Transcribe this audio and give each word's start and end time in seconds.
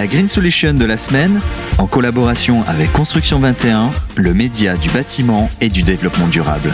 La 0.00 0.06
Green 0.06 0.30
Solution 0.30 0.72
de 0.72 0.86
la 0.86 0.96
semaine, 0.96 1.42
en 1.78 1.86
collaboration 1.86 2.62
avec 2.62 2.90
Construction 2.90 3.38
21, 3.38 3.90
le 4.16 4.32
média 4.32 4.78
du 4.78 4.88
bâtiment 4.88 5.50
et 5.60 5.68
du 5.68 5.82
développement 5.82 6.26
durable. 6.26 6.72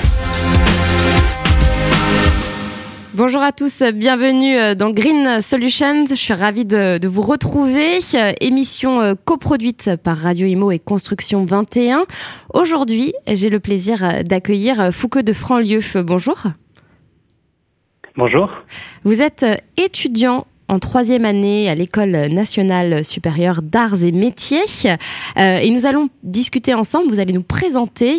Bonjour 3.15 3.43
à 3.43 3.51
tous, 3.51 3.83
bienvenue 3.93 4.57
euh, 4.57 4.77
dans 4.77 4.91
Green 4.91 5.41
Solutions. 5.41 6.07
Je 6.09 6.15
suis 6.15 6.35
ravie 6.35 6.65
de, 6.65 7.05
vous 7.09 7.23
retrouver. 7.23 7.99
Émission 8.41 9.01
euh, 9.01 9.15
coproduite 9.25 9.97
par 9.97 10.19
Radio 10.19 10.47
Imo 10.47 10.71
et 10.71 10.79
Construction 10.79 11.45
21. 11.45 12.05
Aujourd'hui, 12.55 13.13
j'ai 13.27 13.51
le 13.51 13.59
plaisir 13.59 14.05
euh, 14.05 14.23
d'accueillir 14.23 14.91
Foucault 14.93 15.23
de 15.23 15.33
Franlieu. 15.33 15.81
Bonjour. 15.97 16.45
Bonjour. 18.17 18.53
Vous 19.03 19.21
êtes 19.21 19.45
étudiant 19.77 20.47
en 20.69 20.79
troisième 20.79 21.25
année 21.25 21.69
à 21.69 21.75
l'École 21.75 22.29
nationale 22.29 23.05
supérieure 23.05 23.63
d'arts 23.63 24.03
et 24.03 24.13
métiers. 24.13 24.65
Euh, 25.37 25.59
et 25.59 25.71
nous 25.71 25.87
allons 25.87 26.09
discuter 26.23 26.75
ensemble, 26.75 27.09
vous 27.09 27.21
allez 27.21 27.33
nous 27.33 27.43
présenter 27.43 28.19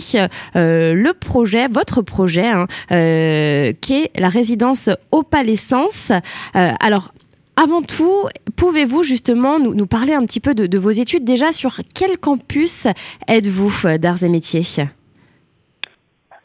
euh, 0.56 0.94
le 0.94 1.14
projet, 1.14 1.68
votre 1.68 2.02
projet, 2.02 2.48
hein, 2.48 2.68
euh, 2.92 3.74
qui 3.82 3.94
est 3.94 4.12
la 4.16 4.30
résidence 4.30 4.90
Opalescence. 5.12 6.12
alors, 6.54 7.14
avant 7.56 7.82
tout, 7.82 8.14
pouvez-vous 8.56 9.04
justement 9.04 9.60
nous, 9.60 9.74
nous, 9.74 9.88
parler 9.88 10.14
un 10.14 10.26
petit 10.26 10.40
peu 10.40 10.54
de, 10.54 10.68
de 10.68 10.78
vos 10.78 10.92
études? 10.92 11.24
Déjà, 11.24 11.52
sur 11.52 11.80
quel 11.96 12.18
campus 12.18 12.88
êtes-vous 13.28 13.98
d'arts 13.98 14.24
et 14.24 14.30
métiers? 14.30 14.88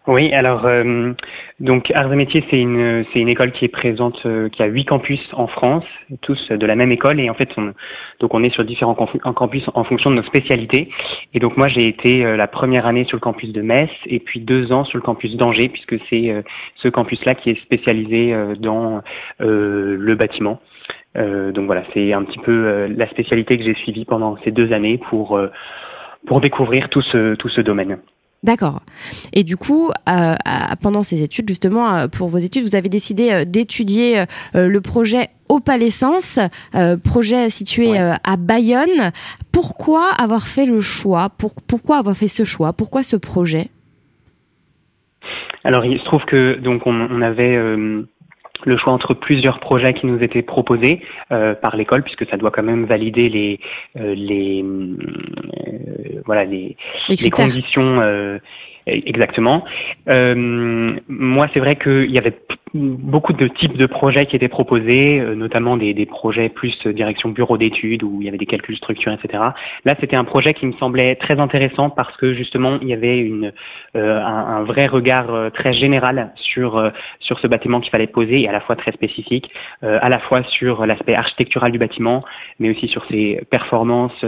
Oui, 0.08 0.32
alors 0.32 0.66
euh, 0.66 1.12
donc 1.60 1.92
Arts 1.94 2.12
et 2.12 2.16
Métiers, 2.16 2.44
c'est 2.50 2.58
une 2.58 3.04
c'est 3.12 3.20
une 3.20 3.28
école 3.28 3.52
qui 3.52 3.64
est 3.64 3.68
présente, 3.68 4.18
euh, 4.26 4.48
qui 4.48 4.60
a 4.60 4.66
huit 4.66 4.84
campus 4.84 5.20
en 5.32 5.46
France, 5.46 5.84
tous 6.22 6.50
de 6.50 6.66
la 6.66 6.74
même 6.74 6.90
école, 6.90 7.20
et 7.20 7.30
en 7.30 7.34
fait 7.34 7.48
on, 7.56 7.72
donc 8.18 8.34
on 8.34 8.42
est 8.42 8.52
sur 8.52 8.64
différents 8.64 8.96
campus 8.96 9.62
en 9.72 9.84
fonction 9.84 10.10
de 10.10 10.16
nos 10.16 10.24
spécialités. 10.24 10.88
Et 11.34 11.38
donc 11.38 11.56
moi 11.56 11.68
j'ai 11.68 11.86
été 11.86 12.24
euh, 12.24 12.36
la 12.36 12.48
première 12.48 12.84
année 12.86 13.04
sur 13.04 13.16
le 13.16 13.20
campus 13.20 13.52
de 13.52 13.62
Metz, 13.62 13.90
et 14.06 14.18
puis 14.18 14.40
deux 14.40 14.72
ans 14.72 14.84
sur 14.84 14.98
le 14.98 15.02
campus 15.02 15.36
d'Angers, 15.36 15.68
puisque 15.68 15.94
c'est 16.10 16.34
ce 16.82 16.88
campus-là 16.88 17.36
qui 17.36 17.50
est 17.50 17.62
spécialisé 17.62 18.34
dans 18.58 19.02
le 19.38 20.14
bâtiment. 20.16 20.60
donc 21.14 21.66
voilà, 21.66 21.84
c'est 21.94 22.12
un 22.12 22.24
petit 22.24 22.40
peu 22.40 22.88
la 22.88 23.08
spécialité 23.08 23.56
que 23.56 23.62
j'ai 23.62 23.74
suivie 23.74 24.04
pendant 24.04 24.36
ces 24.42 24.50
deux 24.50 24.72
années 24.72 24.98
pour 24.98 25.40
pour 26.26 26.40
découvrir 26.40 26.88
tout 26.88 27.02
ce 27.02 27.34
tout 27.36 27.48
ce 27.48 27.60
domaine. 27.60 27.98
D'accord. 28.42 28.82
Et 29.32 29.44
du 29.44 29.56
coup, 29.56 29.90
euh, 30.08 30.34
pendant 30.80 31.04
ces 31.04 31.22
études, 31.22 31.48
justement, 31.48 31.94
euh, 31.94 32.08
pour 32.08 32.28
vos 32.28 32.38
études, 32.38 32.64
vous 32.64 32.74
avez 32.74 32.88
décidé 32.88 33.30
euh, 33.30 33.44
d'étudier 33.44 34.24
le 34.54 34.80
projet 34.80 35.28
Opalescence, 35.48 36.38
projet 37.04 37.50
situé 37.50 37.98
à 37.98 38.36
Bayonne. 38.38 39.12
Pourquoi 39.52 40.08
avoir 40.08 40.48
fait 40.48 40.64
le 40.64 40.80
choix? 40.80 41.28
Pourquoi 41.68 41.98
avoir 41.98 42.16
fait 42.16 42.28
ce 42.28 42.42
choix? 42.42 42.72
Pourquoi 42.72 43.02
ce 43.02 43.16
projet? 43.16 43.68
Alors, 45.64 45.84
il 45.84 45.98
se 45.98 46.04
trouve 46.04 46.22
que 46.24 46.58
donc 46.58 46.86
on 46.86 47.20
avait 47.20 47.58
le 48.66 48.76
choix 48.76 48.92
entre 48.92 49.14
plusieurs 49.14 49.60
projets 49.60 49.94
qui 49.94 50.06
nous 50.06 50.22
étaient 50.22 50.42
proposés 50.42 51.00
euh, 51.30 51.54
par 51.54 51.76
l'école, 51.76 52.02
puisque 52.02 52.28
ça 52.28 52.36
doit 52.36 52.50
quand 52.50 52.62
même 52.62 52.84
valider 52.84 53.28
les 53.28 53.60
euh, 53.98 54.14
les 54.14 54.62
euh, 54.62 56.22
voilà 56.26 56.44
les, 56.44 56.76
les, 57.08 57.30
conditions 57.30 58.00
exactement. 58.86 59.64
moi, 60.06 61.48
c'est 61.52 61.60
vrai 61.60 61.76
qu'il 61.76 62.10
y 62.10 62.18
avait 62.18 62.36
beaucoup 62.74 63.32
de 63.32 63.48
types 63.48 63.76
de 63.76 63.86
projets 63.86 64.26
qui 64.26 64.34
étaient 64.34 64.48
proposés, 64.48 65.20
notamment 65.36 65.76
des, 65.76 65.92
des, 65.94 66.06
projets 66.06 66.48
plus 66.48 66.74
direction 66.86 67.28
bureau 67.28 67.58
d'études 67.58 68.02
où 68.02 68.18
il 68.20 68.24
y 68.24 68.28
avait 68.28 68.38
des 68.38 68.46
calculs 68.46 68.76
structurés, 68.76 69.16
etc. 69.22 69.42
Là, 69.84 69.94
c'était 70.00 70.16
un 70.16 70.24
projet 70.24 70.54
qui 70.54 70.66
me 70.66 70.72
semblait 70.72 71.14
très 71.16 71.38
intéressant 71.38 71.90
parce 71.90 72.16
que 72.16 72.34
justement, 72.34 72.78
il 72.80 72.88
y 72.88 72.94
avait 72.94 73.18
une, 73.18 73.52
euh, 73.94 74.20
un, 74.20 74.56
un, 74.56 74.62
vrai 74.64 74.86
regard 74.86 75.52
très 75.52 75.74
général 75.74 76.32
sur 76.36 76.92
sur 77.32 77.40
ce 77.40 77.46
bâtiment 77.46 77.80
qu'il 77.80 77.90
fallait 77.90 78.06
poser 78.06 78.42
et 78.42 78.48
à 78.48 78.52
la 78.52 78.60
fois 78.60 78.76
très 78.76 78.92
spécifique, 78.92 79.50
à 79.82 80.08
la 80.08 80.18
fois 80.18 80.42
sur 80.44 80.84
l'aspect 80.86 81.14
architectural 81.14 81.72
du 81.72 81.78
bâtiment, 81.78 82.24
mais 82.58 82.70
aussi 82.70 82.88
sur 82.88 83.04
ses 83.06 83.40
performances 83.50 84.24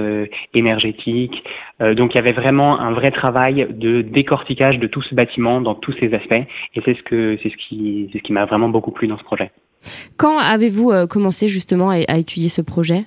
énergétiques. 0.54 1.44
donc, 1.80 2.14
il 2.14 2.16
y 2.16 2.18
avait 2.18 2.32
vraiment 2.32 2.80
un 2.80 2.92
vrai 2.92 3.10
travail 3.10 3.66
de 3.70 4.02
décortiquage 4.02 4.78
de 4.78 4.86
tout 4.86 5.02
ce 5.02 5.14
bâtiment 5.14 5.60
dans 5.60 5.74
tous 5.74 5.92
ses 6.00 6.14
aspects, 6.14 6.32
et 6.32 6.80
c'est 6.84 6.94
ce 6.94 7.02
que 7.02 7.38
c'est 7.42 7.50
ce 7.50 7.56
qui 7.56 8.08
c'est 8.12 8.18
ce 8.18 8.22
qui 8.22 8.32
m'a 8.32 8.44
vraiment 8.44 8.68
beaucoup 8.68 8.90
plu 8.90 9.06
dans 9.06 9.18
ce 9.18 9.24
projet. 9.24 9.50
Quand 10.16 10.38
avez-vous 10.38 10.90
euh, 10.90 11.06
commencé 11.06 11.48
justement 11.48 11.90
à, 11.90 12.16
étudier 12.16 12.48
ce 12.48 12.62
projet? 12.62 13.04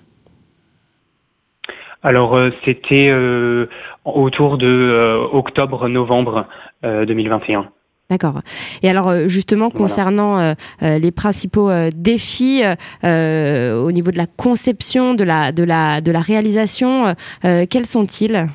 Alors 2.04 2.36
euh, 2.36 2.52
c'était 2.64 3.10
euh, 3.10 3.68
autour 4.06 4.58
de 4.58 5.28
octobre-novembre 5.32 6.46
2021. 6.84 7.70
D'accord. 8.10 8.42
Et 8.84 8.90
alors 8.90 9.28
justement 9.28 9.70
concernant 9.70 10.54
les 10.82 11.12
principaux 11.12 11.70
défis 11.94 12.62
au 13.04 13.92
niveau 13.92 14.12
de 14.12 14.18
la 14.18 14.28
conception, 14.28 15.14
de 15.14 15.26
la 15.26 15.52
de 15.52 15.64
la 15.64 16.00
de 16.00 16.12
la 16.12 16.22
réalisation, 16.22 17.16
quels 17.42 17.86
sont-ils? 17.86 18.48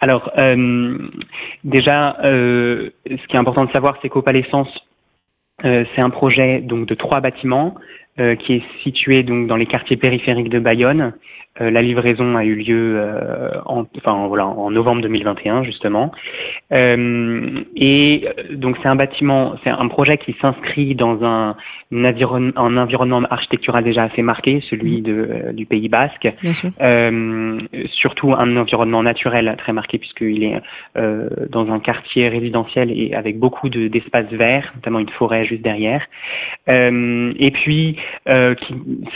Alors, 0.00 0.30
euh, 0.36 0.98
déjà, 1.64 2.16
euh, 2.24 2.90
ce 3.08 3.26
qui 3.26 3.36
est 3.36 3.38
important 3.38 3.64
de 3.64 3.72
savoir, 3.72 3.98
c'est 4.02 4.08
qu'Opalescence, 4.08 4.68
euh, 5.64 5.84
c'est 5.94 6.02
un 6.02 6.10
projet 6.10 6.60
donc 6.60 6.86
de 6.86 6.94
trois 6.94 7.20
bâtiments 7.20 7.74
euh, 8.18 8.36
qui 8.36 8.54
est 8.54 8.62
situé 8.82 9.22
donc 9.22 9.46
dans 9.46 9.56
les 9.56 9.66
quartiers 9.66 9.96
périphériques 9.96 10.50
de 10.50 10.58
Bayonne. 10.58 11.14
Euh, 11.60 11.70
la 11.70 11.82
livraison 11.82 12.36
a 12.36 12.44
eu 12.44 12.54
lieu 12.54 13.02
en, 13.66 13.84
enfin 13.96 14.26
voilà 14.26 14.46
en 14.46 14.70
novembre 14.70 15.02
2021 15.02 15.64
justement. 15.64 16.12
et 16.70 18.28
donc 18.52 18.76
c'est 18.82 18.88
un 18.88 18.96
bâtiment, 18.96 19.54
c'est 19.64 19.70
un 19.70 19.88
projet 19.88 20.18
qui 20.18 20.34
s'inscrit 20.40 20.94
dans 20.94 21.24
un, 21.24 21.56
un, 21.92 22.76
environnement 22.76 23.22
architectural 23.30 23.84
déjà 23.84 24.04
assez 24.04 24.22
marqué, 24.22 24.62
celui 24.68 25.02
de, 25.02 25.12
euh, 25.12 25.52
du 25.52 25.66
Pays 25.66 25.88
Basque. 25.88 26.28
Euh, 26.80 27.58
surtout 27.92 28.32
un 28.32 28.56
environnement 28.56 29.02
naturel 29.02 29.54
très 29.58 29.72
marqué 29.72 29.98
puisqu'il 29.98 30.42
est 30.44 30.60
euh, 30.96 31.28
dans 31.50 31.70
un 31.70 31.80
quartier 31.80 32.28
résidentiel 32.28 32.90
et 32.90 33.14
avec 33.14 33.38
beaucoup 33.38 33.68
d'espaces 33.68 34.30
verts, 34.32 34.72
notamment 34.74 34.98
une 34.98 35.10
forêt 35.10 35.44
juste 35.44 35.62
derrière. 35.62 36.02
Euh, 36.68 37.32
et 37.38 37.50
puis, 37.50 37.96
euh, 38.28 38.54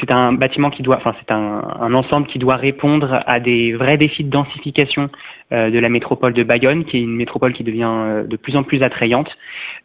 c'est 0.00 0.10
un 0.10 0.32
bâtiment 0.32 0.70
qui 0.70 0.82
doit, 0.82 0.96
enfin 0.96 1.14
c'est 1.20 1.32
un, 1.32 1.62
un 1.80 1.94
ensemble 1.94 2.26
qui 2.30 2.38
doit 2.38 2.56
répondre 2.56 3.22
à 3.26 3.40
des 3.40 3.72
vrais 3.72 3.96
défis 3.96 4.24
de 4.24 4.30
densification 4.30 5.10
euh, 5.52 5.70
de 5.70 5.78
la 5.78 5.88
métropole 5.88 6.32
de 6.32 6.42
Bayonne, 6.42 6.84
qui 6.84 6.98
est 6.98 7.00
une 7.00 7.16
métropole 7.16 7.52
qui 7.52 7.64
devient 7.64 7.90
euh, 7.90 8.24
de 8.24 8.36
plus 8.36 8.56
en 8.56 8.62
plus 8.62 8.82
attrayante, 8.82 9.28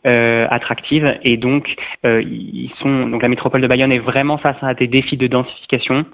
euh, 0.06 0.48
attractive, 0.50 1.18
et 1.24 1.38
donc 1.38 1.76
la 2.04 3.28
métropole 3.28 3.62
de 3.62 3.68
Bayonne 3.68 3.92
est 3.92 4.00
vraiment 4.00 4.38
face 4.38 4.62
à 4.62 4.74
des 4.74 4.88
défis 4.88 5.18
de 5.18 5.28
densification. 5.28 6.06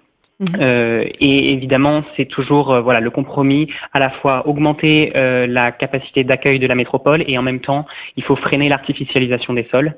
Euh, 0.59 1.05
et 1.19 1.53
évidemment, 1.53 2.03
c'est 2.17 2.25
toujours 2.25 2.73
euh, 2.73 2.81
voilà 2.81 2.99
le 2.99 3.11
compromis 3.11 3.67
à 3.93 3.99
la 3.99 4.09
fois 4.09 4.47
augmenter 4.47 5.13
euh, 5.15 5.45
la 5.47 5.71
capacité 5.71 6.23
d'accueil 6.23 6.57
de 6.59 6.67
la 6.67 6.75
métropole 6.75 7.23
et 7.27 7.37
en 7.37 7.43
même 7.43 7.59
temps, 7.59 7.85
il 8.17 8.23
faut 8.23 8.35
freiner 8.35 8.67
l'artificialisation 8.69 9.53
des 9.53 9.67
sols. 9.71 9.93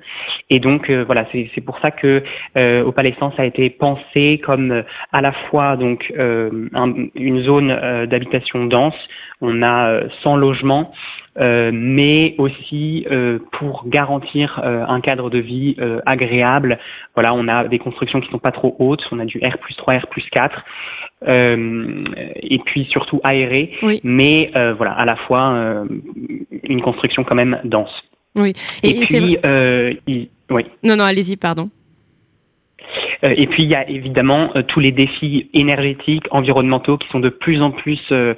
Et 0.49 0.59
donc 0.59 0.91
voilà, 0.91 1.25
c'est 1.31 1.61
pour 1.61 1.79
ça 1.79 1.91
que 1.91 2.23
Opalescence 2.55 3.33
a 3.37 3.45
été 3.45 3.69
pensé 3.69 4.41
comme 4.43 4.83
à 5.11 5.21
la 5.21 5.31
fois 5.31 5.77
donc 5.77 6.11
une 6.13 7.43
zone 7.43 8.07
d'habitation 8.07 8.65
dense. 8.65 8.95
On 9.41 9.61
a 9.63 10.01
100 10.23 10.37
logements 10.37 10.91
euh, 11.39 11.71
mais 11.73 12.35
aussi 12.38 13.07
euh, 13.09 13.39
pour 13.53 13.88
garantir 13.88 14.61
euh, 14.63 14.85
un 14.87 15.02
cadre 15.02 15.31
de 15.31 15.40
vie 15.40 15.75
agréable. 16.05 16.79
Voilà, 17.16 17.34
on 17.34 17.47
a 17.47 17.67
des 17.67 17.79
constructions 17.79 18.22
qui 18.22 18.29
sont 18.29 18.40
pas 18.40 18.52
trop 18.52 18.75
hautes, 18.79 19.03
on 19.11 19.19
a 19.19 19.25
du 19.25 19.40
R 19.40 19.58
plus 19.58 19.75
3, 19.75 19.97
R 19.97 20.08
plus 20.08 20.23
4, 20.31 20.63
et 21.28 22.59
puis 22.66 22.85
surtout 22.90 23.19
aéré, 23.23 23.72
mais 24.03 24.52
voilà, 24.53 24.91
à 24.91 25.05
la 25.05 25.16
fois 25.16 25.85
une 26.63 26.81
construction 26.81 27.23
quand 27.23 27.35
même 27.35 27.59
dense. 27.63 27.91
Oui. 28.35 28.53
Et, 28.81 29.02
puis, 29.02 29.37
oui. 30.49 30.66
Non, 30.84 30.96
non, 30.96 31.03
allez-y, 31.03 31.37
pardon. 31.37 31.69
Euh, 33.23 33.34
et 33.35 33.47
puis 33.47 33.64
il 33.64 33.70
y 33.70 33.75
a 33.75 33.90
évidemment 33.90 34.52
euh, 34.55 34.64
tous 34.64 34.79
les 34.79 34.91
défis 34.91 35.49
énergétiques, 35.53 36.25
environnementaux 36.31 36.97
qui 36.97 37.08
sont 37.09 37.20
de 37.20 37.29
plus 37.29 37.61
en 37.61 37.72
plus 37.72 37.99
euh, 38.11 38.34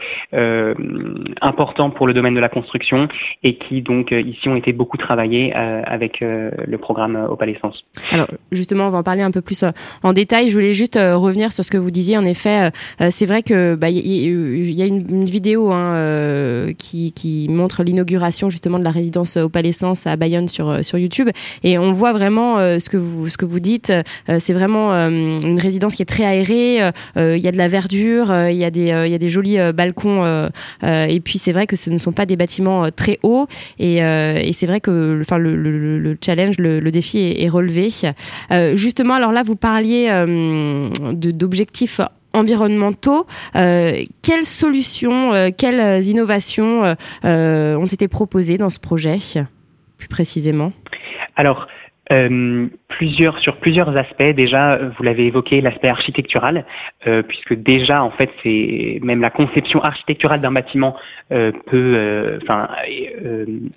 importants 1.41 1.89
pour 1.89 2.07
le 2.07 2.13
domaine 2.13 2.35
de 2.35 2.39
la 2.39 2.49
construction 2.49 3.07
et 3.43 3.57
qui 3.57 3.81
donc 3.81 4.11
ici 4.11 4.47
ont 4.47 4.55
été 4.55 4.73
beaucoup 4.73 4.97
travaillés 4.97 5.53
avec 5.53 6.19
le 6.21 6.77
programme 6.77 7.15
Opalescence. 7.29 7.83
Alors 8.11 8.27
justement, 8.51 8.87
on 8.87 8.89
va 8.89 8.99
en 8.99 9.03
parler 9.03 9.21
un 9.21 9.31
peu 9.31 9.41
plus 9.41 9.63
en 10.03 10.13
détail. 10.13 10.49
Je 10.49 10.55
voulais 10.55 10.73
juste 10.73 10.95
revenir 10.95 11.51
sur 11.51 11.63
ce 11.63 11.71
que 11.71 11.77
vous 11.77 11.91
disiez. 11.91 12.17
En 12.17 12.25
effet, 12.25 12.71
c'est 13.09 13.25
vrai 13.25 13.43
que 13.43 13.75
bah, 13.75 13.89
il 13.89 13.97
y, 13.97 14.81
a 14.81 14.85
une, 14.85 15.25
vidéo 15.25 15.71
hein, 15.71 16.73
qui, 16.77 17.13
qui 17.13 17.47
montre 17.49 17.83
l'inauguration 17.83 18.49
justement 18.49 18.79
de 18.79 18.83
la 18.83 18.91
résidence 18.91 19.37
Opalescence 19.37 20.07
à 20.07 20.15
Bayonne 20.15 20.47
sur 20.47 20.83
sur 20.83 20.97
YouTube 20.97 21.29
et 21.63 21.77
on 21.77 21.91
voit 21.93 22.13
vraiment 22.13 22.57
ce 22.57 22.89
que 22.89 22.97
vous 22.97 23.27
ce 23.27 23.37
que 23.37 23.45
vous 23.45 23.59
dites. 23.59 23.91
c'est 24.39 24.53
vraiment 24.53 24.74
vraiment 24.75 25.07
une 25.07 25.59
résidence 25.59 25.95
qui 25.95 26.01
est 26.01 26.05
très 26.05 26.25
aérée. 26.25 26.91
Il 27.15 27.37
y 27.37 27.47
a 27.47 27.51
de 27.51 27.57
la 27.57 27.67
verdure, 27.67 28.33
il 28.49 28.57
y 28.57 28.65
a 28.65 28.69
des 28.69 29.29
jolis 29.29 29.57
balcons 29.73 30.49
et 30.83 31.19
puis 31.19 31.39
c'est 31.39 31.51
vrai 31.51 31.67
que 31.67 31.75
ce 31.75 31.89
ne 31.89 31.97
sont 31.97 32.11
pas 32.11 32.25
des 32.25 32.35
bâtiments 32.35 32.89
très 32.91 33.19
hauts 33.23 33.47
et, 33.79 33.99
c'est 34.53 34.67
vrai 34.67 34.79
que 34.79 35.21
le, 35.37 35.55
le, 35.55 35.99
le 35.99 36.17
challenge, 36.23 36.57
le, 36.57 36.91
défi 36.91 37.35
est, 37.37 37.49
relevé. 37.49 37.89
justement, 38.73 39.15
alors 39.15 39.31
là 39.31 39.43
vous 39.43 39.55
parliez 39.55 40.09
d'objectifs 41.13 42.01
environnementaux. 42.35 43.25
Euh, 43.55 44.03
quelles 44.21 44.45
solutions, 44.45 45.33
euh, 45.33 45.49
quelles 45.57 46.03
innovations 46.05 46.95
euh, 47.23 47.75
ont 47.75 47.85
été 47.85 48.07
proposées 48.07 48.57
dans 48.57 48.69
ce 48.69 48.79
projet, 48.79 49.17
plus 49.97 50.07
précisément? 50.07 50.71
Alors, 51.35 51.67
plusieurs 52.87 53.39
sur 53.39 53.57
plusieurs 53.57 53.95
aspects. 53.97 54.23
Déjà, 54.35 54.77
vous 54.77 55.03
l'avez 55.03 55.25
évoqué, 55.25 55.61
l'aspect 55.61 55.87
architectural, 55.87 56.65
euh, 57.07 57.23
puisque 57.23 57.53
déjà 57.55 58.03
en 58.03 58.11
fait 58.11 58.29
c'est 58.43 58.99
même 59.01 59.21
la 59.21 59.29
conception 59.29 59.81
architecturale 59.81 60.41
d'un 60.41 60.51
bâtiment 60.51 60.95
euh, 61.31 61.51
peut, 61.67 61.93
euh, 61.95 62.39
enfin, 62.43 62.69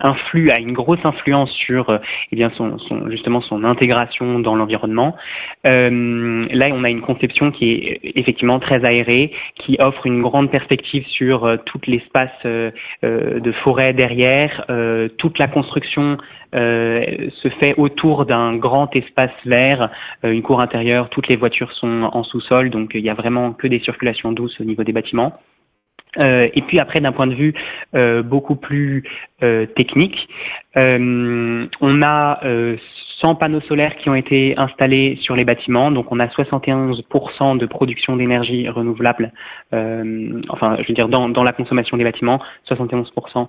influe 0.01 0.51
a 0.51 0.61
une 0.61 0.73
grosse 0.73 1.05
influence 1.05 1.51
sur 1.53 1.99
eh 2.33 2.37
bien 2.37 2.51
son, 2.57 2.77
justement 3.09 3.41
son 3.41 3.65
intégration 3.65 4.39
dans 4.41 4.55
l'environnement. 4.55 5.17
là, 5.65 6.69
on 6.73 6.85
a 6.85 6.91
une 6.91 7.01
conception 7.01 7.51
qui 7.51 7.73
est 7.73 8.01
effectivement 8.15 8.59
très 8.61 8.85
aérée, 8.85 9.33
qui 9.57 9.77
offre 9.81 10.07
une 10.07 10.23
grande 10.23 10.51
perspective 10.51 11.05
sur 11.07 11.59
tout 11.65 11.81
l'espace 11.87 12.31
de 12.45 13.53
forêt 13.65 13.93
derrière, 13.93 14.65
toute 15.19 15.39
la 15.39 15.49
construction 15.49 16.19
se 16.53 17.49
fait 17.61 17.75
autour 17.77 18.27
d'un 18.27 18.57
grand 18.57 18.95
espace 18.99 19.31
vert, 19.45 19.91
euh, 20.25 20.31
une 20.31 20.43
cour 20.43 20.61
intérieure, 20.61 21.09
toutes 21.11 21.29
les 21.29 21.37
voitures 21.37 21.73
sont 21.73 22.09
en 22.13 22.23
sous-sol, 22.25 22.71
donc 22.71 22.93
il 22.95 23.01
y 23.01 23.11
a 23.11 23.15
vraiment 23.15 23.53
que 23.53 23.67
des 23.67 23.81
circulations 23.81 24.33
douces 24.33 24.61
au 24.61 24.65
niveau 24.65 24.85
des 24.85 24.93
bâtiments. 24.93 25.39
Euh, 26.19 26.49
et 26.55 26.63
puis 26.63 26.79
après, 26.79 27.01
d'un 27.01 27.13
point 27.13 27.27
de 27.27 27.35
vue 27.35 27.55
euh, 27.95 28.23
beaucoup 28.23 28.57
plus 28.57 29.05
technique, 29.77 30.29
on 30.75 32.03
a 32.03 32.41
100 33.23 33.35
panneaux 33.35 33.61
solaires 33.63 33.97
qui 33.97 34.09
ont 34.09 34.15
été 34.15 34.57
installés 34.57 35.19
sur 35.23 35.37
les 35.37 35.45
bâtiments. 35.45 35.91
Donc 35.91 36.11
on 36.11 36.21
a 36.21 36.27
71% 36.27 37.59
de 37.59 37.67
production 37.67 38.17
d'énergie 38.17 38.69
renouvelable, 38.69 39.33
enfin 39.73 40.77
je 40.81 40.89
veux 40.89 40.95
dire 40.95 41.09
dans 41.09 41.45
la 41.45 41.53
consommation 41.53 41.97
des 41.97 42.05
bâtiments, 42.05 42.41
71% 42.69 43.49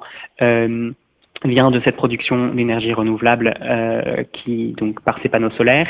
vient 1.45 1.71
de 1.71 1.79
cette 1.83 1.95
production 1.95 2.53
d'énergie 2.53 2.93
renouvelable 2.93 3.53
euh, 3.61 4.23
qui 4.33 4.73
donc 4.77 5.01
par 5.01 5.19
ces 5.21 5.29
panneaux 5.29 5.51
solaires. 5.51 5.87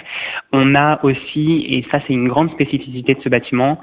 On 0.54 0.76
a 0.76 1.00
aussi, 1.04 1.66
et 1.68 1.86
ça 1.92 2.00
c'est 2.06 2.14
une 2.14 2.28
grande 2.28 2.52
spécificité 2.52 3.16
de 3.16 3.22
ce 3.22 3.30
bâtiment, 3.30 3.80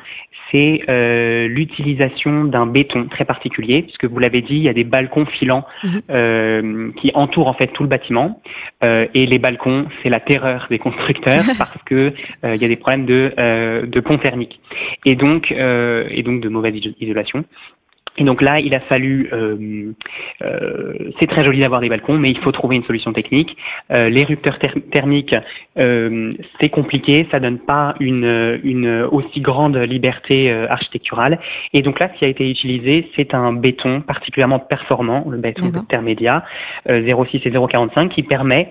c'est 0.50 0.82
euh, 0.88 1.48
l'utilisation 1.48 2.44
d'un 2.44 2.66
béton 2.66 3.06
très 3.08 3.24
particulier, 3.24 3.82
puisque 3.82 4.04
vous 4.04 4.18
l'avez 4.18 4.42
dit, 4.42 4.54
il 4.54 4.62
y 4.62 4.68
a 4.68 4.72
des 4.72 4.84
balcons 4.84 5.26
filants 5.26 5.66
mhm. 5.82 6.02
euh, 6.10 6.90
qui 7.00 7.10
entourent 7.14 7.48
en 7.48 7.54
fait 7.54 7.68
tout 7.68 7.82
le 7.82 7.88
bâtiment, 7.88 8.40
euh, 8.84 9.06
et 9.14 9.26
les 9.26 9.38
balcons 9.38 9.86
c'est 10.02 10.08
la 10.08 10.20
terreur 10.20 10.66
des 10.70 10.78
constructeurs 10.78 11.42
parce 11.58 11.82
que 11.84 12.12
euh, 12.44 12.54
il 12.54 12.62
y 12.62 12.64
a 12.64 12.68
des 12.68 12.76
problèmes 12.76 13.06
de, 13.06 13.84
de 13.86 14.00
pont 14.00 14.18
thermique 14.18 14.60
et 15.04 15.16
donc 15.16 15.50
et 15.50 16.22
donc 16.22 16.40
de 16.40 16.48
mauvaise 16.48 16.74
isolation. 17.00 17.44
Et 18.18 18.24
donc 18.24 18.40
là, 18.40 18.60
il 18.60 18.74
a 18.74 18.80
fallu, 18.80 19.28
euh, 19.32 19.92
euh, 20.42 20.94
c'est 21.18 21.26
très 21.26 21.44
joli 21.44 21.60
d'avoir 21.60 21.80
des 21.80 21.88
balcons, 21.88 22.18
mais 22.18 22.30
il 22.30 22.38
faut 22.38 22.52
trouver 22.52 22.76
une 22.76 22.84
solution 22.84 23.12
technique. 23.12 23.56
Euh, 23.90 24.08
les 24.08 24.24
rupteurs 24.24 24.58
thermiques, 24.90 25.34
euh, 25.78 26.32
c'est 26.60 26.70
compliqué, 26.70 27.26
ça 27.30 27.40
donne 27.40 27.58
pas 27.58 27.94
une, 28.00 28.58
une 28.64 29.02
aussi 29.12 29.40
grande 29.40 29.76
liberté 29.76 30.50
euh, 30.50 30.66
architecturale. 30.68 31.38
Et 31.74 31.82
donc 31.82 32.00
là, 32.00 32.08
ce 32.12 32.18
qui 32.18 32.24
a 32.24 32.28
été 32.28 32.48
utilisé, 32.48 33.10
c'est 33.16 33.34
un 33.34 33.52
béton 33.52 34.00
particulièrement 34.00 34.60
performant, 34.60 35.26
le 35.28 35.38
béton 35.38 35.66
intermédiaire 35.76 36.42
06 36.86 37.40
et 37.44 37.50
045, 37.50 38.10
qui 38.10 38.22
permet 38.22 38.70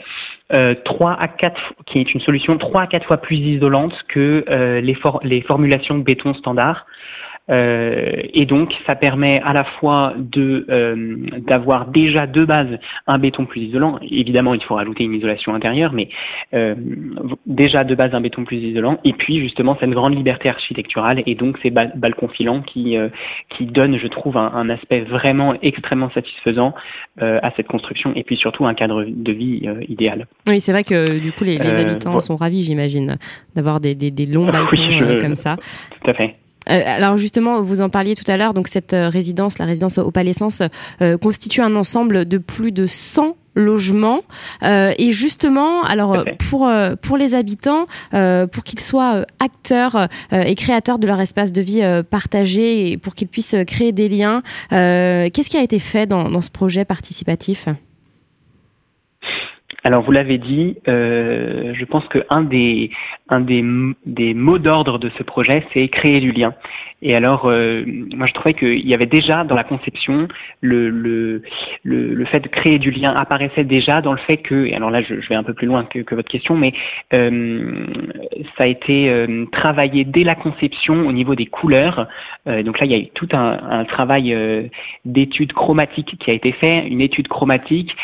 euh, 0.54 0.74
3 0.86 1.18
à 1.20 1.28
4, 1.28 1.74
qui 1.86 2.00
est 2.00 2.14
une 2.14 2.22
solution 2.22 2.58
3 2.58 2.82
à 2.82 2.88
4 2.88 3.06
fois 3.06 3.18
plus 3.18 3.38
isolante 3.38 3.94
que 4.08 4.44
les, 4.82 4.94
for 4.96 5.20
les 5.24 5.42
formulations 5.42 5.98
de 5.98 6.04
béton 6.04 6.34
standard. 6.34 6.86
Euh, 7.50 8.12
et 8.34 8.46
donc, 8.46 8.74
ça 8.88 8.96
permet 8.96 9.40
à 9.42 9.54
la 9.54 9.64
fois 9.64 10.14
de 10.18 10.66
euh, 10.70 11.18
d'avoir 11.48 11.88
déjà 11.88 12.26
de 12.26 12.44
base 12.44 12.80
un 13.06 13.20
béton 13.20 13.46
plus 13.46 13.62
isolant. 13.62 14.00
Évidemment, 14.02 14.56
il 14.56 14.64
faut 14.64 14.76
rajouter 14.76 15.04
une 15.04 15.14
isolation 15.14 15.54
intérieure, 15.54 15.94
mais 15.94 16.10
euh, 16.54 16.74
déjà 17.46 17.84
de 17.84 17.94
base 17.94 18.14
un 18.16 18.22
béton 18.22 18.46
plus 18.46 18.58
isolant. 18.58 19.00
Et 19.04 19.14
puis 19.14 19.40
justement 19.42 19.78
cette 19.80 19.92
grande 19.92 20.16
liberté 20.16 20.50
architecturale 20.50 21.22
et 21.26 21.36
donc 21.36 21.58
ces 21.62 21.70
balcons 21.70 22.30
filants 22.30 22.62
qui 22.62 22.98
qui 23.50 23.66
donnent, 23.66 24.00
je 24.00 24.08
trouve, 24.08 24.38
un, 24.38 24.52
un 24.54 24.70
aspect 24.70 25.02
vraiment 25.02 25.54
extrêmement 25.62 26.10
satisfaisant 26.12 26.74
à 27.20 27.52
cette 27.56 27.68
construction. 27.68 28.12
Et 28.16 28.24
puis 28.24 28.38
surtout 28.38 28.66
un 28.66 28.74
cadre 28.74 29.06
de 29.06 29.32
vie 29.32 29.68
idéal. 29.88 30.26
Oui, 30.50 30.60
c'est 30.60 30.72
vrai 30.72 30.84
que 30.84 31.20
du 31.20 31.32
coup 31.32 31.44
les, 31.44 31.58
les 31.58 31.70
habitants 31.70 32.20
sont 32.22 32.36
ravis, 32.36 32.64
j'imagine, 32.64 33.18
d'avoir 33.56 33.80
des, 33.80 33.94
des, 33.96 34.12
des 34.12 34.26
longs 34.26 34.46
balcons 34.46 35.18
comme 35.22 35.36
ça. 35.36 35.58
Tout 36.02 36.10
à 36.10 36.14
fait. 36.14 36.36
Euh, 36.70 36.82
alors 36.86 37.18
justement, 37.18 37.62
vous 37.62 37.82
en 37.82 37.90
parliez 37.90 38.16
tout 38.16 38.30
à 38.30 38.38
l'heure, 38.38 38.54
donc 38.54 38.68
cette 38.68 38.94
euh, 38.94 39.10
résidence, 39.10 39.60
la 39.60 39.66
résidence 39.66 39.98
au 39.98 40.12
Palais 40.12 40.34
euh, 41.02 41.18
constitue 41.18 41.62
un 41.62 41.76
ensemble 41.76 42.26
de 42.26 42.38
plus 42.38 42.72
de 42.72 42.86
100 42.86 43.38
logements. 43.58 44.22
Et 44.62 45.14
justement 45.14 45.84
alors 45.84 46.26
pour 46.50 46.70
pour 47.02 47.16
les 47.16 47.34
habitants 47.34 47.86
pour 48.12 48.64
qu'ils 48.66 48.82
soient 48.82 49.26
acteurs 49.40 50.10
et 50.34 50.56
créateurs 50.56 51.00
de 51.00 51.08
leur 51.08 51.22
espace 51.22 51.54
de 51.54 51.62
vie 51.62 51.82
partagé 52.10 52.92
et 52.92 52.98
pour 52.98 53.16
qu'ils 53.16 53.30
puissent 53.30 53.56
créer 53.66 53.94
des 53.94 54.10
liens 54.10 54.42
qu'est-ce 54.72 55.50
qui 55.50 55.56
a 55.56 55.64
été 55.64 55.80
fait 55.80 56.06
dans, 56.06 56.30
dans 56.30 56.42
ce 56.42 56.50
projet 56.50 56.84
participatif? 56.84 57.70
Alors 59.86 60.02
vous 60.02 60.12
l'avez 60.12 60.40
dit, 60.40 60.78
euh, 60.88 61.76
je 61.76 61.86
pense 61.86 62.06
que 62.08 62.26
un 62.32 62.42
des 62.42 62.90
un 63.30 63.40
des, 63.40 63.64
des 64.08 64.34
mots 64.34 64.58
d'ordre 64.58 64.98
de 64.98 65.12
ce 65.16 65.22
projet, 65.22 65.64
c'est 65.74 65.88
créer 65.90 66.20
du 66.20 66.32
lien. 66.32 66.56
Et 67.04 67.16
alors, 67.16 67.46
euh, 67.46 67.84
moi 68.16 68.26
je 68.26 68.34
trouvais 68.34 68.56
qu'il 68.56 68.88
y 68.88 68.96
avait 68.96 69.06
déjà 69.06 69.44
dans 69.44 69.54
la 69.54 69.64
conception 69.64 70.28
le, 70.62 70.90
le, 70.90 71.44
le, 71.84 72.16
le, 72.16 72.26
fait 72.26 72.40
de 72.40 72.48
créer 72.48 72.80
du 72.80 72.90
lien 72.90 73.14
apparaissait 73.16 73.64
déjà 73.64 74.02
dans 74.02 74.14
le 74.14 74.18
fait 74.18 74.38
que, 74.38 74.66
et 74.66 74.74
alors 74.74 74.90
là 74.90 75.04
je, 75.04 75.22
je 75.22 75.30
vais 75.30 75.36
un 75.36 75.44
peu 75.44 75.54
plus 75.54 75.68
loin 75.68 75.86
que, 75.86 76.00
que 76.00 76.16
votre 76.16 76.32
question, 76.32 76.58
mais 76.58 76.74
euh, 77.14 77.86
ça 78.58 78.64
a 78.64 78.68
été 78.68 79.10
euh, 79.10 79.46
travaillé 79.52 80.04
dès 80.04 80.24
la 80.24 80.36
conception 80.36 81.08
au 81.08 81.12
niveau 81.12 81.36
des 81.36 81.46
couleurs. 81.46 82.08
Euh, 82.48 82.64
donc 82.64 82.80
là 82.80 82.86
il 82.86 82.92
y 82.92 82.96
a 82.96 82.98
eu 82.98 83.08
tout 83.14 83.28
un, 83.34 83.60
un 83.70 83.86
travail 83.86 84.34
euh, 84.34 84.64
d'étude 85.06 85.54
chromatique 85.54 86.18
qui 86.20 86.32
a 86.32 86.34
été 86.34 86.52
fait, 86.52 86.88
une 86.88 87.02
étude 87.02 87.28
chromatique 87.28 87.96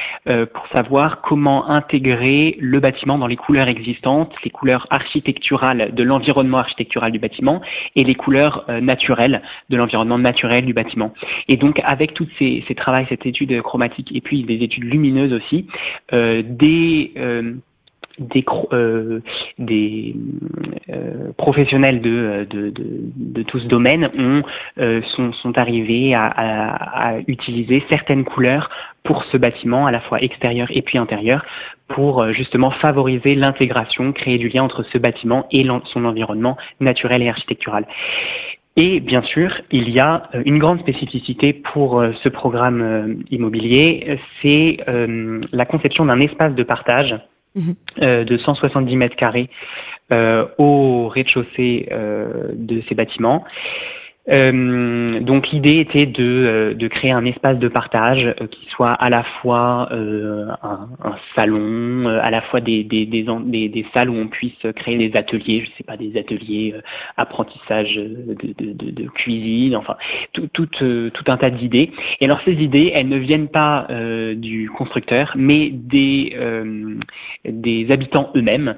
pour 0.54 0.68
savoir 0.68 1.22
comment 1.22 1.70
intégrer 1.70 2.56
le 2.60 2.80
bâtiment 2.80 3.18
dans 3.18 3.28
les 3.28 3.36
couleurs 3.36 3.68
existantes, 3.68 4.32
les 4.44 4.50
couleurs 4.50 4.86
architecturales 4.90 5.94
de 5.94 6.04
l'environnement 6.04 6.60
architectural 6.60 7.12
du 7.12 7.20
bâtiment 7.20 7.62
et 7.96 8.04
les 8.04 8.16
couleurs 8.16 8.66
naturelles 8.82 9.42
de 9.70 9.78
l'environnement 9.78 10.20
naturel 10.20 10.66
du 10.66 10.74
bâtiment. 10.74 11.14
Et 11.48 11.58
donc 11.58 11.82
avec 11.84 12.14
tous 12.14 12.28
ces, 12.38 12.64
ces 12.68 12.76
travaux, 12.76 12.92
cette 13.10 13.26
étude 13.26 13.62
chromatique 13.62 14.12
et 14.14 14.22
puis 14.22 14.44
des 14.44 14.64
études 14.64 14.84
lumineuses 14.84 15.34
aussi, 15.34 15.68
euh, 16.14 16.44
des 16.46 17.12
euh, 17.18 17.54
des, 18.20 18.46
euh, 18.74 19.20
euh, 20.90 21.32
professionnels 21.38 22.02
de, 22.02 22.48
de, 22.50 23.44
tout 23.44 23.60
ce 23.60 23.68
domaine 23.68 24.10
ont, 24.18 24.44
euh, 24.80 25.02
sont, 25.16 25.58
arrivés 25.58 26.14
à, 26.14 27.18
utiliser 27.28 27.84
certaines 27.90 28.24
couleurs 28.24 28.70
pour 29.04 29.24
ce 29.32 29.38
bâtiment, 29.38 29.86
à 29.86 29.92
la 29.92 30.00
fois 30.02 30.22
extérieur 30.22 30.68
et 30.72 30.82
puis 30.82 30.98
intérieur, 30.98 31.44
pour 31.88 32.22
euh, 32.22 32.32
justement 32.32 32.72
favoriser 32.72 33.36
l'intégration, 33.36 34.14
créer 34.14 34.38
du 34.38 34.50
lien 34.50 34.64
entre 34.64 34.84
ce 34.92 34.98
bâtiment 34.98 35.48
et 35.52 35.66
son 35.94 36.06
environnement 36.06 36.58
naturel 36.80 37.22
et 37.22 37.30
architectural. 37.30 37.86
Et 38.78 39.02
bien 39.02 39.22
sûr, 39.24 39.52
il 39.72 39.90
y 39.90 40.00
a 40.00 40.30
euh, 40.34 40.44
une 40.46 40.60
grande 40.60 40.80
spécificité 40.80 41.54
pour 41.54 42.00
euh, 42.00 42.12
ce 42.24 42.30
programme 42.30 43.22
immobilier, 43.30 44.20
c'est 44.42 44.78
la 44.88 45.66
conception 45.66 46.06
d'un 46.06 46.20
espace 46.20 46.54
de 46.56 46.64
partage 46.64 47.16
Mhm. 47.56 47.76
Euh, 48.02 48.24
de 48.24 48.38
170 48.38 48.96
mètres 48.96 49.16
carrés 49.16 49.50
euh, 50.12 50.46
au 50.58 51.10
rez-de-chaussée 51.10 51.90
euh, 51.92 52.52
de 52.54 52.82
ces 52.88 52.96
bâtiments. 52.96 53.44
Euh, 54.30 55.20
donc 55.20 55.50
l'idée 55.50 55.80
était 55.80 56.06
de, 56.06 56.24
euh, 56.24 56.74
de, 56.76 56.88
créer 56.88 57.10
un 57.10 57.26
espace 57.26 57.58
de 57.58 57.68
partage 57.68 58.24
euh, 58.40 58.46
qui 58.46 58.68
soit 58.70 58.92
à 58.92 59.10
la 59.10 59.24
fois 59.42 59.90
euh, 59.92 60.46
un, 60.62 60.90
un, 61.04 61.16
salon, 61.36 62.06
à 62.06 62.30
la 62.30 62.42
fois 62.42 62.62
des, 62.62 62.84
des, 62.84 63.08
des, 63.08 63.24
des, 63.70 63.86
salles 63.94 64.12
où 64.12 64.16
on 64.16 64.28
puisse 64.28 64.54
créer 64.76 64.98
des 65.00 65.18
ateliers, 65.18 65.66
je 65.66 65.78
sais 65.78 65.84
pas, 65.84 65.98
des 65.98 66.18
ateliers 66.20 66.76
apprentissage 67.18 67.96
de, 67.96 68.36
de, 68.60 68.92
de, 68.92 69.10
cuisine, 69.10 69.76
enfin 69.76 69.96
tout, 70.34 70.48
tout, 70.54 70.68
tout 70.68 71.24
un 71.28 71.38
tas 71.38 71.50
d'idées. 71.50 71.92
Et 72.20 72.26
alors 72.26 72.42
ces 72.46 72.54
idées, 72.54 72.92
elles 72.94 73.10
ne 73.10 73.18
viennent 73.18 73.50
pas 73.50 73.88
du 74.36 74.70
constructeur, 74.70 75.34
mais 75.36 75.70
des, 75.72 76.36
des 77.46 77.92
habitants 77.92 78.30
eux-mêmes, 78.36 78.76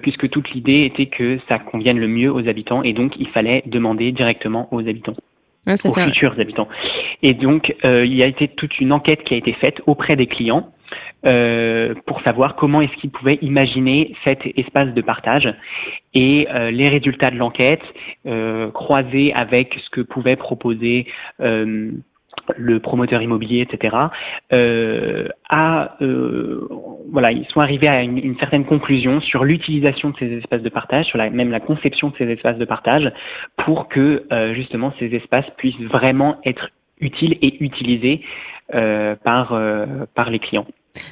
puisque 0.00 0.30
toute 0.30 0.50
l'idée 0.50 0.84
était 0.84 1.06
que 1.06 1.38
ça 1.48 1.58
convienne 1.58 1.98
le 1.98 2.08
mieux 2.08 2.32
aux 2.32 2.48
habitants 2.48 2.82
et 2.82 2.92
donc 2.92 3.12
il 3.18 3.28
fallait 3.28 3.62
demander 3.66 4.12
directement 4.12 4.68
aux 4.72 4.77
habitants. 4.86 5.16
aux 5.66 5.92
futurs 5.92 6.38
habitants. 6.38 6.68
Et 7.22 7.34
donc, 7.34 7.74
euh, 7.84 8.04
il 8.06 8.14
y 8.14 8.22
a 8.22 8.26
été 8.26 8.48
toute 8.48 8.78
une 8.80 8.92
enquête 8.92 9.24
qui 9.24 9.34
a 9.34 9.36
été 9.36 9.52
faite 9.54 9.80
auprès 9.86 10.16
des 10.16 10.26
clients 10.26 10.72
euh, 11.26 11.94
pour 12.06 12.20
savoir 12.22 12.54
comment 12.56 12.80
est-ce 12.80 12.94
qu'ils 13.00 13.10
pouvaient 13.10 13.38
imaginer 13.42 14.14
cet 14.24 14.40
espace 14.56 14.94
de 14.94 15.00
partage. 15.02 15.52
Et 16.14 16.46
euh, 16.50 16.70
les 16.70 16.88
résultats 16.88 17.30
de 17.30 17.36
l'enquête, 17.36 17.82
croisés 18.72 19.32
avec 19.34 19.74
ce 19.84 19.90
que 19.90 20.00
pouvait 20.00 20.36
proposer 20.36 21.06
le 21.38 22.80
promoteur 22.80 23.20
immobilier, 23.20 23.62
etc., 23.62 23.96
a, 24.50 25.96
voilà, 27.10 27.32
ils 27.32 27.46
sont 27.46 27.60
arrivés 27.60 27.88
à 27.88 28.02
une, 28.02 28.36
certaine 28.38 28.64
conclusion 28.64 29.20
sur 29.20 29.44
l'utilisation 29.44 30.10
de 30.10 30.16
ces 30.18 30.32
espaces 30.34 30.62
de 30.62 30.68
partage, 30.68 31.06
sur 31.06 31.18
la, 31.18 31.30
même 31.30 31.50
la 31.50 31.60
conception 31.60 32.08
de 32.10 32.14
ces 32.16 32.24
espaces 32.24 32.58
de 32.58 32.64
partage, 32.64 33.10
pour 33.64 33.88
que 33.88 34.24
euh, 34.32 34.54
justement 34.54 34.92
ces 34.98 35.14
espaces 35.14 35.46
puissent 35.56 35.80
vraiment 35.80 36.36
être 36.44 36.70
utiles 37.00 37.36
et 37.42 37.62
utilisés 37.62 38.22
euh, 38.74 39.14
par 39.16 39.52
euh, 39.52 39.86
par 40.14 40.30
les 40.30 40.38
clients. 40.38 40.66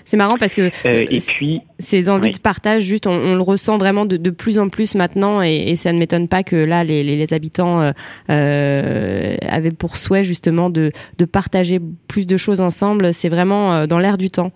C'est 0.04 0.16
marrant 0.16 0.36
parce 0.36 0.54
que 0.54 0.70
et 0.86 1.18
puis, 1.26 1.60
ces 1.78 2.08
envies 2.08 2.32
de 2.32 2.38
partage, 2.38 2.82
juste, 2.82 3.06
on, 3.06 3.34
le 3.34 3.40
ressent 3.40 3.78
vraiment 3.78 4.04
de, 4.04 4.16
de, 4.16 4.30
plus 4.30 4.58
en 4.58 4.68
plus 4.68 4.94
maintenant, 4.94 5.42
et, 5.42 5.54
et 5.68 5.76
ça 5.76 5.92
ne 5.92 5.98
m'étonne 5.98 6.28
pas 6.28 6.42
que 6.42 6.56
là, 6.56 6.82
les, 6.82 7.02
les, 7.02 7.34
habitants 7.34 7.82
euh, 7.82 7.92
euh, 8.30 9.36
avaient 9.48 9.70
pour 9.70 9.96
souhait 9.96 10.24
justement 10.24 10.70
de, 10.70 10.90
de, 11.18 11.24
partager 11.24 11.80
plus 12.08 12.26
de 12.26 12.36
choses 12.36 12.60
ensemble. 12.60 13.12
C'est 13.12 13.28
vraiment 13.28 13.86
dans 13.86 13.98
l'air 13.98 14.18
du 14.18 14.30
temps. 14.30 14.52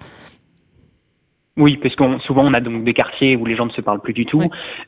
Oui, 1.56 1.76
parce 1.76 1.94
qu'on 1.96 2.20
souvent 2.20 2.44
on 2.44 2.54
a 2.54 2.60
donc 2.60 2.84
des 2.84 2.94
quartiers 2.94 3.36
où 3.36 3.44
les 3.44 3.56
gens 3.56 3.66
ne 3.66 3.72
se 3.72 3.80
parlent 3.80 4.00
plus 4.00 4.12
du 4.12 4.24
tout, 4.24 4.42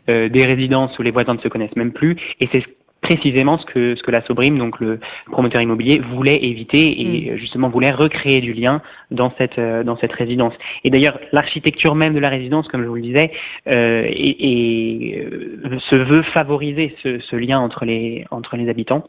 euh, 0.09 0.28
des 0.28 0.47
résidences 0.47 0.97
où 0.99 1.02
les 1.02 1.11
voisins 1.11 1.35
ne 1.35 1.40
se 1.40 1.49
connaissent 1.49 1.76
même 1.76 1.92
plus, 1.92 2.16
et 2.40 2.49
c'est 2.52 2.64
précisément 3.02 3.59
ce 3.59 3.66
que 3.66 3.95
ce 3.97 4.02
que 4.02 4.11
la 4.11 4.23
Sobrime, 4.23 4.59
donc 4.59 4.81
le 4.81 5.00
promoteur 5.31 5.61
immobilier, 5.61 5.99
voulait 5.99 6.42
éviter 6.45 7.00
et 7.00 7.33
mm. 7.33 7.37
justement 7.37 7.69
voulait 7.69 7.90
recréer 7.90 8.40
du 8.40 8.54
lien 8.54 8.81
dans 9.11 9.33
cette 9.37 9.59
euh, 9.59 9.83
dans 9.85 9.97
cette 9.99 10.12
résidence. 10.12 10.54
Et 10.85 10.90
d'ailleurs, 10.90 11.19
l'architecture 11.33 11.95
même 11.95 12.14
de 12.14 12.21
la 12.21 12.31
résidence, 12.31 12.66
comme 12.69 12.83
je 12.83 12.88
vous 12.88 12.95
le 12.95 13.02
disais, 13.02 13.33
euh, 13.66 14.04
et, 14.09 15.19
euh, 15.19 15.78
se 15.90 15.97
veut 15.97 16.23
favoriser 16.23 16.95
ce, 17.02 17.19
ce, 17.19 17.37
lien 17.37 17.59
entre 17.59 17.85
les 17.85 18.25
entre 18.31 18.57
les 18.57 18.69
habitants. 18.69 19.04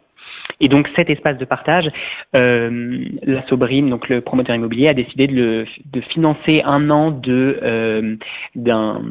Et 0.60 0.68
donc 0.70 0.90
cet 0.96 1.10
espace 1.10 1.38
de 1.38 1.46
partage, 1.46 1.90
euh, 2.36 3.06
la 3.24 3.46
Sobrime, 3.48 3.90
donc 3.90 4.10
le 4.10 4.22
promoteur 4.22 4.56
immobilier, 4.56 4.88
a 4.88 4.94
décidé 4.94 5.28
de, 5.28 5.34
le, 5.34 5.66
de 5.92 6.02
financer 6.02 6.62
un 6.66 6.90
an 6.90 7.12
de 7.12 7.60
euh, 7.64 8.16
d'un 8.56 9.02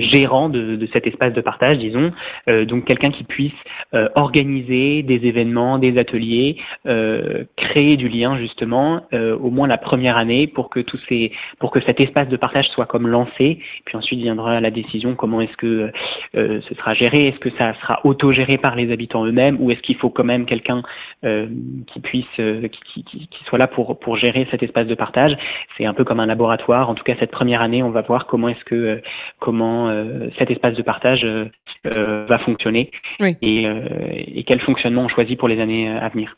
gérant 0.00 0.48
de, 0.48 0.76
de, 0.76 0.88
cet 0.92 1.06
espace 1.06 1.32
de 1.32 1.40
partage, 1.40 1.78
disons, 1.78 2.12
euh, 2.48 2.64
donc 2.64 2.84
quelqu'un 2.84 3.10
qui 3.10 3.24
puisse 3.24 3.52
euh, 3.94 4.08
organiser 4.14 5.02
des 5.02 5.26
événements, 5.26 5.78
des 5.78 5.98
ateliers, 5.98 6.56
euh, 6.86 7.44
créer 7.56 7.96
du 7.96 8.08
lien 8.08 8.38
justement, 8.38 9.02
euh, 9.12 9.36
au 9.36 9.50
moins 9.50 9.66
la 9.66 9.78
première 9.78 10.16
année 10.16 10.46
pour 10.46 10.70
que 10.70 10.80
tous 10.80 11.00
ces, 11.08 11.32
pour 11.58 11.70
que 11.70 11.80
cet 11.80 12.00
espace 12.00 12.28
de 12.28 12.36
partage 12.36 12.66
soit 12.68 12.86
comme 12.86 13.06
lancé, 13.08 13.58
puis 13.84 13.96
ensuite 13.96 14.20
viendra 14.20 14.60
la 14.60 14.70
décision 14.70 15.14
comment 15.14 15.40
est-ce 15.40 15.56
que 15.56 15.90
euh, 16.36 16.60
ce 16.68 16.74
sera 16.74 16.94
géré, 16.94 17.28
est-ce 17.28 17.38
que 17.38 17.50
ça 17.58 17.74
sera 17.80 18.00
auto-géré 18.04 18.58
par 18.58 18.76
les 18.76 18.92
habitants 18.92 19.24
eux-mêmes? 19.24 19.56
Ou 19.60 19.70
est-ce 19.70 19.80
qu'il 19.80 19.96
faut 19.96 20.10
quand 20.10 20.24
même 20.24 20.46
quelqu'un 20.46 20.82
qui 21.22 22.00
puisse, 22.00 22.26
qui, 22.36 23.04
qui, 23.04 23.28
qui, 23.28 23.44
soit 23.46 23.58
là 23.58 23.66
pour 23.66 23.98
pour 23.98 24.16
gérer 24.18 24.46
cet 24.50 24.62
espace 24.62 24.86
de 24.86 24.94
partage? 24.94 25.36
C'est 25.76 25.86
un 25.86 25.94
peu 25.94 26.04
comme 26.04 26.20
un 26.20 26.26
laboratoire. 26.26 26.90
En 26.90 26.94
tout 26.94 27.04
cas, 27.04 27.14
cette 27.18 27.30
première 27.30 27.62
année, 27.62 27.82
on 27.82 27.90
va 27.90 28.02
voir 28.02 28.26
comment 28.26 28.48
est-ce 28.48 28.64
que 28.64 29.00
comment 29.40 29.83
euh, 29.88 30.28
cet 30.38 30.50
espace 30.50 30.74
de 30.74 30.82
partage 30.82 31.24
euh, 31.24 31.46
euh, 31.86 32.26
va 32.28 32.38
fonctionner 32.38 32.90
et, 33.20 34.44
quel 34.46 34.60
fonctionnement 34.60 35.02
on 35.02 35.08
choisit 35.08 35.38
pour 35.38 35.48
les 35.48 35.60
années 35.60 35.88
à 35.88 36.08
venir. 36.08 36.36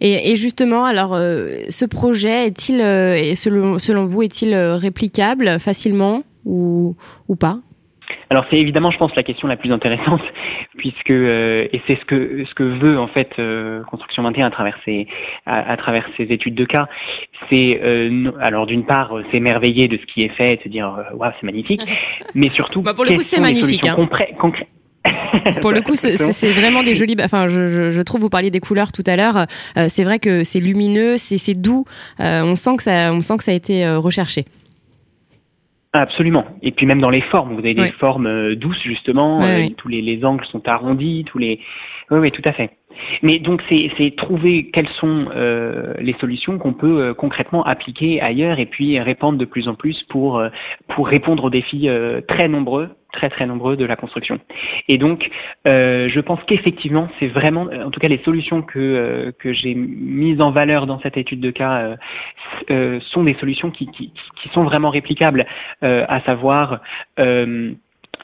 Et, 0.00 0.36
justement, 0.36 0.84
alors, 0.84 1.16
ce 1.16 1.84
projet 1.84 2.46
est-il, 2.46 2.78
selon, 3.36 3.78
selon 3.78 4.06
vous, 4.06 4.22
est-il 4.22 4.54
réplicable 4.54 5.58
facilement 5.58 6.22
ou, 6.44 6.96
ou 7.28 7.36
pas? 7.36 7.58
Alors 8.30 8.44
c'est 8.50 8.56
évidemment, 8.56 8.90
je 8.90 8.98
pense, 8.98 9.14
la 9.16 9.22
question 9.22 9.48
la 9.48 9.56
plus 9.56 9.72
intéressante, 9.72 10.20
puisque 10.76 11.10
euh, 11.10 11.66
et 11.72 11.80
c'est 11.86 11.98
ce 11.98 12.04
que 12.04 12.44
ce 12.48 12.54
que 12.54 12.62
veut 12.62 12.98
en 12.98 13.08
fait 13.08 13.30
euh, 13.38 13.82
Construction 13.84 14.22
21 14.22 14.46
à 14.46 14.50
travers 14.50 14.78
ses 14.84 15.06
à, 15.46 15.76
travers 15.76 16.06
ses 16.16 16.24
études 16.24 16.54
de 16.54 16.64
cas, 16.64 16.88
c'est 17.48 17.80
euh, 17.82 18.30
alors 18.40 18.66
d'une 18.66 18.84
part 18.84 19.12
s'émerveiller 19.30 19.88
de 19.88 19.96
ce 19.96 20.04
qui 20.12 20.22
est 20.22 20.28
fait, 20.30 20.54
et 20.54 20.60
se 20.62 20.68
dire 20.68 20.94
waouh 21.14 21.32
c'est 21.40 21.46
magnifique, 21.46 21.82
mais 22.34 22.48
surtout 22.50 22.82
bah 22.82 22.94
pour 22.94 23.04
le 23.04 23.12
coup 23.12 23.22
c'est 23.22 23.40
magnifique. 23.40 23.86
Hein. 23.86 23.96
pour 25.60 25.72
le 25.72 25.80
coup, 25.80 25.94
c'est 25.94 26.52
vraiment 26.52 26.82
des 26.82 26.94
jolies. 26.94 27.16
Enfin, 27.22 27.46
je, 27.46 27.66
je, 27.66 27.90
je, 27.90 28.02
trouve 28.02 28.20
vous 28.20 28.28
parliez 28.28 28.50
des 28.50 28.60
couleurs 28.60 28.92
tout 28.92 29.04
à 29.06 29.16
l'heure. 29.16 29.46
c'est 29.88 30.02
vrai 30.02 30.18
que 30.18 30.42
c'est 30.42 30.58
lumineux, 30.58 31.16
c'est 31.16 31.54
doux. 31.54 31.84
on 32.18 32.56
sent 32.56 32.76
que 32.76 32.82
ça, 32.82 33.12
on 33.12 33.20
sent 33.20 33.36
que 33.38 33.44
ça 33.44 33.52
a 33.52 33.54
été 33.54 33.88
recherché. 33.88 34.44
Absolument. 35.92 36.44
Et 36.62 36.70
puis 36.70 36.84
même 36.84 37.00
dans 37.00 37.10
les 37.10 37.22
formes, 37.22 37.54
vous 37.54 37.60
avez 37.60 37.74
des 37.74 37.92
formes 37.92 38.26
euh, 38.26 38.54
douces 38.54 38.82
justement. 38.82 39.42
Euh, 39.42 39.66
tous 39.76 39.88
les, 39.88 40.02
les, 40.02 40.24
angles 40.24 40.44
sont 40.46 40.66
arrondis, 40.68 41.24
tous 41.26 41.38
les. 41.38 41.60
Oui, 42.10 42.18
oui, 42.18 42.30
tout 42.30 42.42
à 42.44 42.52
fait. 42.52 42.70
Mais 43.22 43.38
donc 43.38 43.62
c'est 43.68 44.14
trouver 44.16 44.70
quelles 44.72 44.88
sont 45.00 45.28
euh, 45.34 45.94
les 46.00 46.14
solutions 46.20 46.58
qu'on 46.58 46.74
peut 46.74 47.00
euh, 47.00 47.14
concrètement 47.14 47.64
appliquer 47.64 48.20
ailleurs 48.20 48.58
et 48.58 48.66
puis 48.66 48.98
répandre 49.00 49.38
de 49.38 49.44
plus 49.44 49.68
en 49.68 49.74
plus 49.74 50.02
pour 50.10 50.38
euh, 50.38 50.48
pour 50.88 51.08
répondre 51.08 51.44
aux 51.44 51.50
défis 51.50 51.88
très 52.28 52.48
nombreux 52.48 52.90
très 53.18 53.28
très 53.30 53.46
nombreux 53.46 53.76
de 53.76 53.84
la 53.84 53.96
construction. 53.96 54.38
Et 54.88 54.98
donc, 54.98 55.28
je 55.66 56.20
pense 56.20 56.40
qu'effectivement, 56.46 57.08
c'est 57.18 57.28
vraiment, 57.28 57.62
en 57.62 57.90
tout 57.90 58.00
cas, 58.00 58.08
les 58.08 58.22
solutions 58.24 58.62
que 58.62 59.34
que 59.38 59.52
j'ai 59.52 59.74
mises 59.74 60.40
en 60.40 60.50
valeur 60.50 60.86
dans 60.86 61.00
cette 61.00 61.16
étude 61.16 61.40
de 61.40 61.50
cas 61.50 61.96
sont 63.12 63.24
des 63.24 63.34
solutions 63.34 63.70
qui, 63.70 63.86
qui, 63.90 64.12
qui 64.40 64.48
sont 64.50 64.64
vraiment 64.64 64.90
réplicables, 64.90 65.46
à 65.82 66.20
savoir 66.22 66.80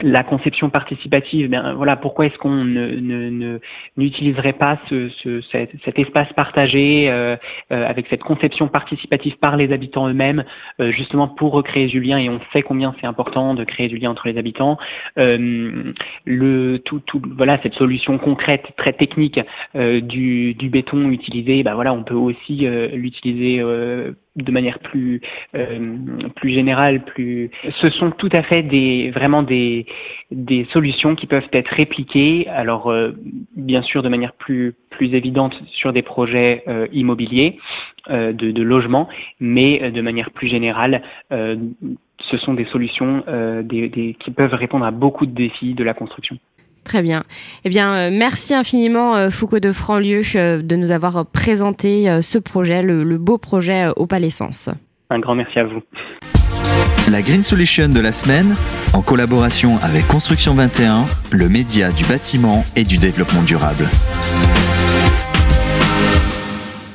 la 0.01 0.25
conception 0.25 0.71
participative, 0.71 1.49
ben 1.49 1.75
voilà, 1.75 1.97
pourquoi 1.97 2.27
est-ce 2.27 2.39
qu'on 2.39 2.65
ne, 2.65 3.59
n'utiliserait 3.97 4.55
pas 4.55 4.79
ce, 4.89 5.09
ce, 5.23 5.41
cet, 5.53 5.99
espace 5.99 6.33
partagé 6.33 7.09
euh, 7.09 7.37
euh, 7.71 7.87
avec 7.87 8.07
cette 8.09 8.23
conception 8.23 8.69
participative 8.69 9.37
par 9.39 9.57
les 9.57 9.73
habitants 9.73 10.09
eux-mêmes, 10.09 10.45
euh, 10.81 10.91
justement 10.91 11.29
pour 11.29 11.53
recréer 11.53 11.87
du 11.87 12.01
lien 12.01 12.19
et 12.19 12.29
on 12.29 12.41
sait 12.53 12.63
combien 12.63 12.95
c'est 13.01 13.07
important 13.07 13.55
de 13.55 13.65
créer 13.65 13.89
du 13.89 13.99
lien 13.99 14.11
entre 14.11 14.27
les 14.29 14.39
habitants. 14.39 14.79
le 15.17 16.79
tout, 16.85 17.01
tout, 17.07 17.23
voilà, 17.37 17.59
cette 17.63 17.75
solution 17.75 18.19
concrète, 18.19 18.67
très 18.77 18.93
technique 18.93 19.41
du, 19.75 20.55
du 20.55 20.69
béton 20.69 21.11
utilisé, 21.11 21.63
ben 21.63 21.75
voilà, 21.75 21.93
on 21.93 22.03
peut 22.03 22.15
aussi 22.15 22.67
l'utiliser 22.93 23.63
de 24.37 24.51
manière 24.51 24.79
plus 24.81 25.21
euh, 25.55 25.97
plus 26.37 26.53
générale, 26.53 27.05
plus 27.05 27.51
ce 27.81 27.91
sont 27.91 28.11
tout 28.11 28.29
à 28.33 28.43
fait 28.43 28.63
des 28.63 29.11
vraiment 29.11 29.43
des 29.43 29.87
des 30.31 30.67
solutions 30.73 31.15
qui 31.15 31.27
peuvent 31.27 31.49
être 31.53 31.69
répliquées. 31.69 32.49
Alors 32.49 32.91
euh, 32.91 33.13
bien 33.57 33.83
sûr 33.83 34.03
de 34.03 34.09
manière 34.09 34.33
plus 34.33 34.75
plus 34.91 35.15
évidente 35.15 35.55
sur 35.73 35.93
des 35.93 36.03
projets 36.03 36.65
euh, 36.69 36.87
immobiliers 36.93 37.59
de, 38.09 38.33
de 38.33 38.63
logement, 38.63 39.09
mais 39.41 39.91
de 39.91 40.03
manière 40.03 40.31
plus 40.31 40.49
générale 40.49 41.01
ce 41.31 42.37
sont 42.37 42.53
des 42.53 42.67
solutions 42.67 43.25
des, 43.63 43.89
des, 43.89 44.15
qui 44.21 44.31
peuvent 44.31 44.53
répondre 44.53 44.85
à 44.85 44.91
beaucoup 44.91 45.25
de 45.25 45.33
défis 45.33 45.73
de 45.73 45.83
la 45.83 45.95
construction. 45.95 46.37
Très 46.85 47.03
bien. 47.03 47.25
Eh 47.65 47.71
bien, 47.71 47.95
euh, 47.95 48.11
merci 48.13 48.55
infiniment 48.55 49.17
euh, 49.17 49.31
Foucault 49.31 49.59
de 49.59 49.73
Franlieu 49.73 50.21
euh, 50.37 50.63
de 50.63 50.77
nous 50.77 50.93
avoir 50.93 51.25
présenté 51.27 52.21
ce 52.23 52.39
projet, 52.39 52.83
le, 52.83 53.19
beau 53.19 53.39
projet 53.39 53.89
au 53.97 54.07
Sens. 54.31 54.69
Un 55.11 55.19
grand 55.19 55.35
merci 55.35 55.59
à 55.59 55.65
vous. 55.65 55.81
La 57.11 57.23
Green 57.23 57.43
Solution 57.43 57.89
de 57.89 58.01
la 58.01 58.13
semaine, 58.13 58.55
en 58.95 59.03
collaboration 59.03 59.79
avec 59.83 60.07
Construction 60.07 60.55
21, 60.55 61.05
le 61.31 61.49
média 61.49 61.91
du 61.91 62.05
bâtiment 62.05 62.65
et 62.77 62.85
du 62.85 62.97
développement 62.97 63.43
durable. 63.43 63.89